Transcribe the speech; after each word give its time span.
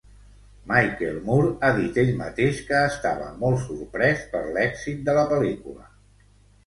Michael 0.69 1.19
Moore 1.27 1.51
ha 1.67 1.69
dit 1.81 1.99
ell 2.03 2.09
mateix 2.23 2.63
que 2.69 2.79
estava 2.87 3.27
molt 3.43 3.61
sorprès 3.67 4.25
per 4.33 4.43
l'èxit 4.57 5.05
de 5.11 5.17
la 5.19 5.27
pel·lícula. 5.35 5.87